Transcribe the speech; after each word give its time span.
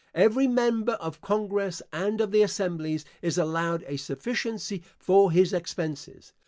Every 0.15 0.47
member 0.47 0.93
of 0.93 1.21
Congress, 1.21 1.79
and 1.93 2.21
of 2.21 2.31
the 2.31 2.41
Assemblies, 2.41 3.05
is 3.21 3.37
allowed 3.37 3.83
a 3.85 3.97
sufficiency 3.97 4.81
for 4.97 5.31
his 5.31 5.53
expenses. 5.53 6.33